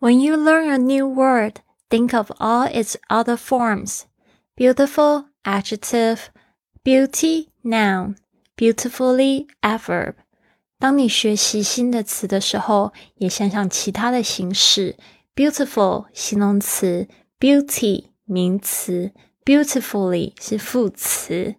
[0.00, 1.54] When you learn a new word,
[1.88, 4.02] think of all its other forms.
[4.56, 6.28] Beautiful, adjective.
[6.84, 8.16] Beauty, noun.
[8.56, 10.14] Beautifully, adverb.
[10.78, 14.96] 当你学习新的词的时候，也想想其他的形式。
[15.34, 17.08] Beautiful 形容词，
[17.40, 19.12] Beauty 名词，
[19.44, 21.54] Beautifully 是副词。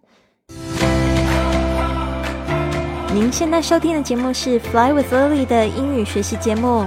[3.12, 6.86] 您现在收听的节目是 Fly with Lily 的英语学习节目。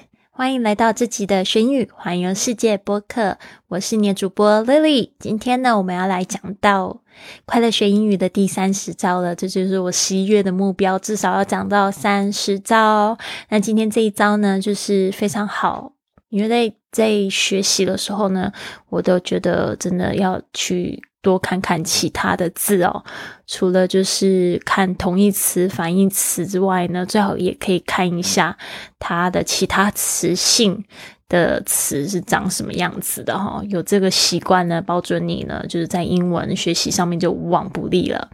[0.41, 3.37] 欢迎来到这集的学英语环游世界播客，
[3.67, 5.11] 我是你的主播 Lily。
[5.19, 7.03] 今天呢，我们要来讲到
[7.45, 13.15] 快乐学英语的第三十招了，这就是我十一月的目标，至少要讲到三十招。
[13.49, 15.93] 那今天这一招呢，就是非常好，
[16.29, 18.51] 因为在学习的时候呢，
[18.89, 21.01] 我都觉得真的要去。
[21.23, 23.03] 多看看其他的字哦，
[23.45, 28.57] 除了就是看同义词、反义词之外呢，最好也可以看一下
[28.97, 30.83] 它的其他词性
[31.29, 33.61] 的词是长什么样子的哈。
[33.69, 38.27] 有这个习惯呢，保准你呢就是在英文学习上面就无往不利了。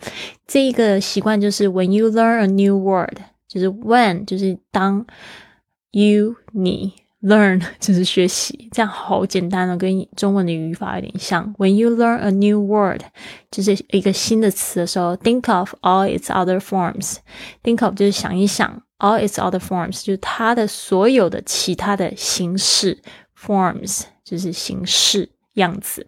[0.48, 3.18] 这一个习惯就是 when you learn a new word，
[3.50, 5.06] 就是 when 就是当
[5.92, 6.94] you 你。
[7.20, 11.52] Learn 就是学习，这样好简单哦，跟中文的语法有点像。
[11.58, 13.02] When you learn a new word，
[13.50, 17.16] 就是一个新的词的时候，think of all its other forms。
[17.64, 23.00] Think of 就是想一想，all its other forms 就是它的所有的其他的形式
[23.36, 26.06] ，forms 就是形式样子。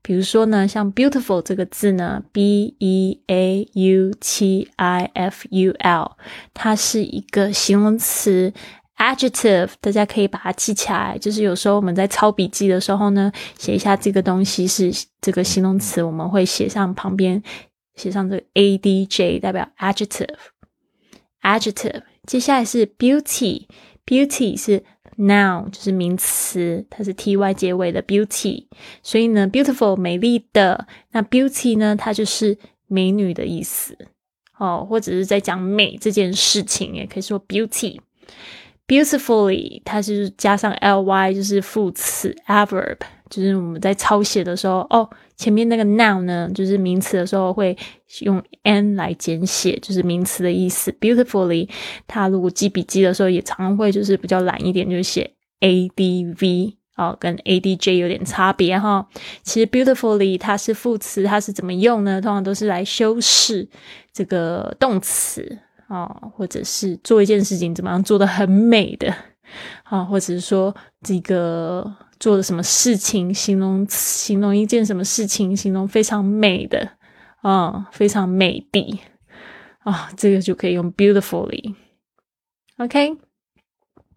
[0.00, 6.16] 比如说呢，像 beautiful 这个字呢，b e a u t i f u l，
[6.54, 8.52] 它是一个形容词。
[8.96, 11.18] Adjective，大家可以把它记起来。
[11.18, 14.90] 就是有时候我们在抄笔记的时候呢，写一下这个东西是
[15.20, 17.42] 这个形容词，我们会写上旁边，
[17.94, 20.36] 写上这个 adj，代表 adjective。
[21.42, 24.82] Adjective，接下来是 beauty，beauty 是
[25.18, 28.66] noun，就是名词，它是 ty 结尾的 beauty。
[29.02, 33.96] 所以呢，beautiful 美丽的，那 beauty 呢，它就是美女的意思
[34.58, 38.00] 哦，或者是在讲美这件事情，也可以说 beauty。
[38.86, 42.98] Beautifully，它是加上 ly，就是副词 adverb，
[43.28, 47.76] 就是我们在抄写的时候，哦，前面那个 noun 呢，就是名词的时候会
[48.20, 50.92] 用 n 来简写，就是名词的意思。
[51.00, 51.68] Beautifully，
[52.06, 59.08] 它如果记笔记的时候，也常会就是比较懒一点，就写 adv，哦，跟 adj 有点差别哈。
[59.42, 62.20] 其实 beautifully 它是副词，它是怎么用呢？
[62.20, 63.68] 通常都是来修饰
[64.12, 65.58] 这个动词。
[65.88, 69.14] 啊，或者是做一件事情怎么样做的很美的，
[69.84, 76.90] 啊，或者是说这个做的什么事情，形容形容一件什么事情，形容非常美的，
[77.42, 79.00] 啊，非常美的，
[79.80, 83.16] 啊，这个就可以用 beautifully，OK。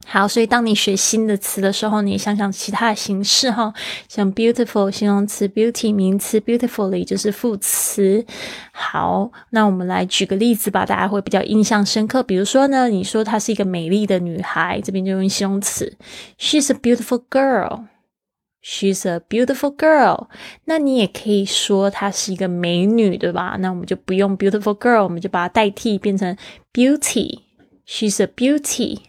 [0.06, 3.72] 好，所以当你学新的词的时候，你想想其他的形式哈，
[4.08, 8.26] 像 beautiful 形容词，beauty 名词，beautifully 就是副词。
[8.72, 12.24] 好，那我们来举个例子吧，大家会比较印象深刻。
[12.24, 15.96] 比如说呢，你说她是一个美丽的女孩，这边就用形容词
[16.40, 20.28] ，she's a beautiful girl，she's a beautiful girl。
[20.66, 23.58] 那你也可以说她是一个美女，对吧？
[23.60, 26.36] 那我们就不用 beautiful girl，我们就把它代替变成
[26.74, 29.09] beauty，she's a beauty。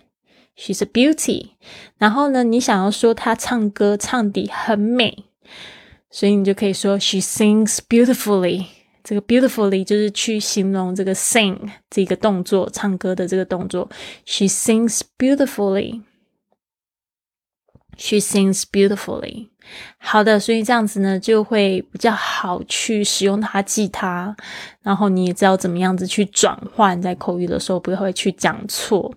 [0.60, 1.52] She's a beauty。
[1.96, 5.24] 然后呢，你想要说她唱歌唱的很美，
[6.10, 8.66] 所以你就可以说 She sings beautifully。
[9.02, 11.56] 这个 beautifully 就是去形容这个 sing
[11.88, 13.88] 这个动作，唱歌的这个动作。
[14.26, 16.02] She sings beautifully。
[17.96, 19.48] She sings beautifully。
[19.98, 24.34] 好的，所以这样子呢，就会比较好去使用它记它，
[24.82, 29.12] 然后你也知道怎么样子去转换，在口语的时候不会去讲错。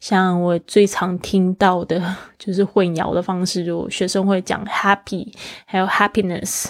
[0.00, 5.32] 像我最常听到的就是混淆的方式，就学生会讲 happy，
[5.64, 6.66] 还有 happiness，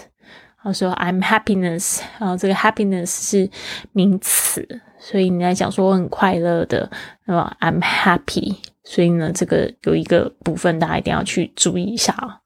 [0.63, 3.51] 然后说 I'm happiness，然后这个 happiness 是
[3.93, 6.89] 名词，所以你在讲说我很快乐的，
[7.27, 8.59] 对吧？I'm happy。
[8.85, 12.39] 所以呢，这个有一个部分大家一定要去注意一下啊。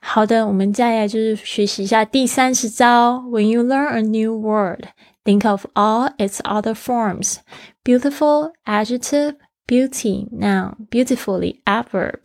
[0.00, 3.18] 好的，我们接下来就是学习一下第三十招。
[3.28, 4.84] When you learn a new word,
[5.24, 7.36] think of all its other forms:
[7.84, 9.34] beautiful adjective,
[9.66, 12.20] beauty noun, beautifully adverb.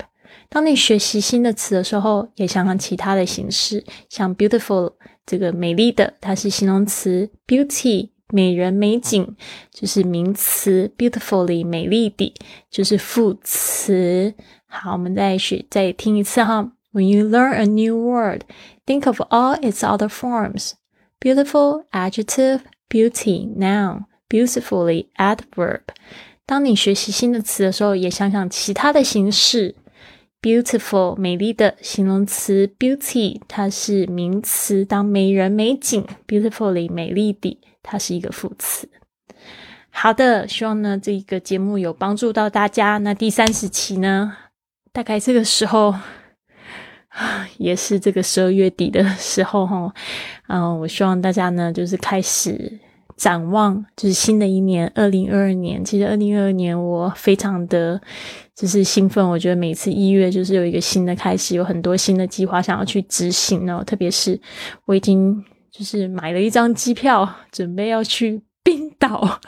[0.48, 4.94] 当你学习新的词的时候，也想想其他的形式，像 beautiful
[5.26, 9.36] 这个美丽的，它是形容词；beauty 美人、美景
[9.72, 12.34] 就是名词；beautifully 美丽的
[12.70, 14.34] 就是副词。
[14.68, 16.72] 好，我们再学再听一次哈。
[16.92, 18.42] When you learn a new word,
[18.86, 20.74] think of all its other forms:
[21.20, 25.82] beautiful adjective, beauty noun, beautifully adverb.
[26.46, 29.76] 当你学习新的词的时候，也想想其他的形式。
[30.42, 38.90] Beautiful 美丽的形容词，beauty 它是名词，当美人美景，beautifully 美丽的它是一个副词。
[39.90, 42.98] 好的，希望呢这个节目有帮助到大家。
[43.00, 44.36] 那第三十期呢，
[44.92, 45.94] 大概这个时候
[47.58, 49.94] 也是这个十二月底的时候哈。
[50.48, 52.80] 嗯，我希望大家呢就是开始。
[53.18, 55.84] 展望就是新的一年，二零二二年。
[55.84, 58.00] 其实二零二二年我非常的
[58.56, 63.84] 就是兴奋，我觉得每次一月就是有一个新的开始，有很多新的计划想要去执行哦。
[63.84, 64.40] 特别是
[64.86, 69.40] 我已经就是买了一张机票，准备要去冰岛。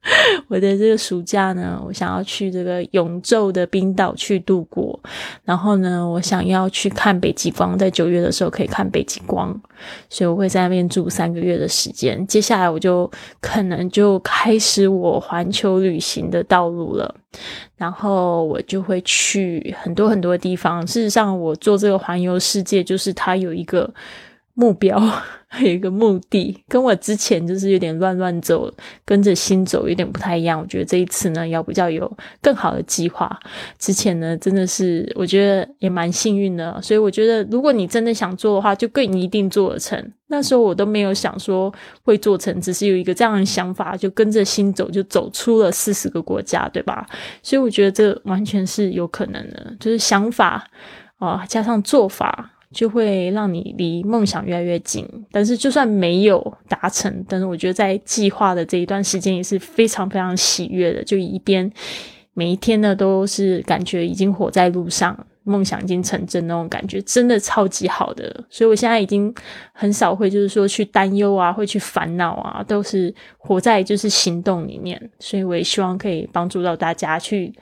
[0.48, 4.98] 我的这个暑假呢，我想要去这个永昼的冰岛去度过。
[5.44, 9.60] 然后呢，我想要去看北极光，在九月的时候可以看北极光，
[10.08, 12.26] 所以我会在那边住三个月的时间。
[12.26, 13.10] 接下来我就
[13.40, 17.14] 可能就开始我环球旅行的道路了。
[17.76, 20.86] 然后我就会去很多很多地方。
[20.86, 23.92] 事实上，我做这个环游世界，就是它有一个。
[24.58, 24.98] 目标
[25.46, 28.70] 还有一个目的，跟我之前就是有点乱乱走，
[29.04, 30.60] 跟着心走有点不太一样。
[30.60, 32.10] 我觉得这一次呢，要比较有
[32.42, 33.38] 更好的计划。
[33.78, 40.12] 之前呢，真的是我觉得也蛮幸运的，所以我觉得如果你真的想做的话，就更一定做得成。
[40.26, 41.72] 那时候我都没有想说
[42.02, 47.06] 会做成，只是有一个这样的想法，就跟着心走，就走出了四十个国家，对吧？
[47.42, 50.68] 所以我觉得这完全是有可能的，就是想法
[51.18, 52.50] 啊，加上做法。
[52.72, 55.06] 就会让你离梦想越来越近。
[55.32, 61.02] 但是就算没有达成，但是我觉得在计划的这一段时间也是非常非常喜悦的。
[61.02, 61.70] 就一边
[62.34, 68.44] 每一天呢，都是感觉已经活在路上，梦想已经成真那种感觉，真的超级好的。
[68.50, 69.34] 所以我现在已经
[69.72, 75.10] 很少会就是说去担忧啊，会去烦恼啊，都是活在就是行动里面。
[75.18, 77.52] 所以我也希望可以帮助到大家去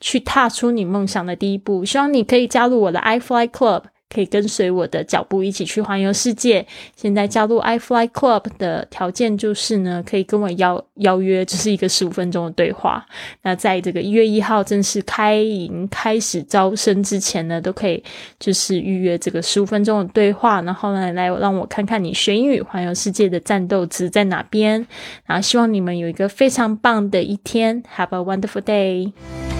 [0.00, 1.84] 去踏出你梦想的第一步。
[1.84, 3.82] 希望你可以加入我的 iFly Club。
[4.12, 6.66] 可以跟随我的脚步一起去环游世界。
[6.94, 13.04] 现在加入 iFly Club 的条件就是呢，可以跟我邀邀约，就是一个十五分钟的对话。
[13.42, 18.02] 那在这个一月一号正式开营开始招生之前呢，都可以
[18.38, 24.86] 就是预约这个十五分钟的对话，然后呢来让我看看你学英语环游世界的战斗值在哪边。
[25.24, 29.51] 然后希望你们有一个非常棒的一天，Have a wonderful day。